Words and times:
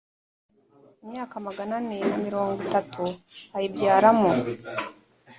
imyaka 1.03 1.35
magana 1.45 1.73
ane 1.81 1.97
na 2.09 2.17
mirongo 2.25 2.57
itatu 2.67 3.03
ayibyaramo 3.57 4.31